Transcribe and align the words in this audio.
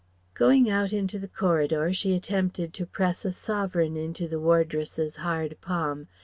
Going 0.33 0.67
out 0.67 0.93
into 0.93 1.19
the 1.19 1.27
corridor, 1.27 1.93
she 1.93 2.15
attempted 2.15 2.73
to 2.73 2.87
press 2.87 3.23
a 3.23 3.31
sovereign 3.31 3.95
into 3.95 4.27
the 4.27 4.39
wardress's 4.39 5.17
hard 5.17 5.61
palm. 5.61 6.07